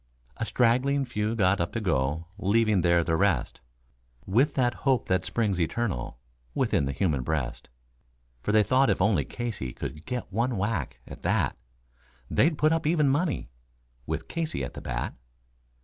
A 0.37 0.45
straggling 0.45 1.05
few 1.05 1.35
got 1.35 1.61
up 1.61 1.73
to 1.73 1.79
go, 1.79 2.25
leaving 2.39 2.81
there 2.81 3.03
the 3.03 3.15
rest 3.15 3.61
With 4.25 4.55
that 4.55 4.73
hope 4.81 5.05
that 5.07 5.25
springs 5.25 5.61
eternal 5.61 6.17
within 6.55 6.85
the 6.85 6.91
human 6.91 7.21
breast; 7.21 7.69
For 8.41 8.51
they 8.51 8.63
thought 8.63 8.89
if 8.89 8.99
only 8.99 9.25
Casey 9.25 9.71
could 9.73 10.07
get 10.07 10.33
one 10.33 10.57
whack, 10.57 10.99
at 11.07 11.21
that 11.21 11.55
They'd 12.31 12.57
put 12.57 12.73
up 12.73 12.87
even 12.87 13.09
money, 13.09 13.51
with 14.07 14.27
Casey 14.27 14.63
at 14.63 14.73
the 14.73 14.81
bat. 14.81 15.13